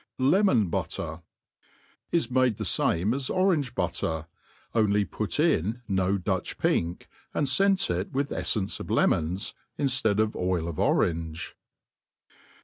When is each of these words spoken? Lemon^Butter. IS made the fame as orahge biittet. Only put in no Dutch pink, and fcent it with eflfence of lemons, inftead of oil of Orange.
Lemon^Butter. 0.19 1.21
IS 2.11 2.31
made 2.31 2.57
the 2.57 2.65
fame 2.65 3.13
as 3.13 3.27
orahge 3.27 3.75
biittet. 3.75 4.25
Only 4.73 5.05
put 5.05 5.39
in 5.39 5.83
no 5.87 6.17
Dutch 6.17 6.57
pink, 6.57 7.07
and 7.35 7.45
fcent 7.45 7.87
it 7.95 8.11
with 8.11 8.31
eflfence 8.31 8.79
of 8.79 8.89
lemons, 8.89 9.53
inftead 9.77 10.17
of 10.17 10.35
oil 10.35 10.67
of 10.67 10.79
Orange. 10.79 11.55